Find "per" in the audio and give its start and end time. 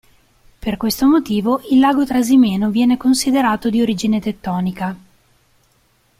0.57-0.77